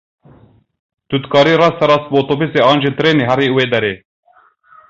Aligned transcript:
Tu 1.09 1.15
dikarî 1.23 1.53
rasterast 1.63 2.05
bi 2.11 2.15
otobûsê 2.21 2.59
an 2.71 2.77
jî 2.83 2.91
trênê 2.97 3.25
herî 3.29 3.47
wê 3.55 3.65
derê. 3.73 3.93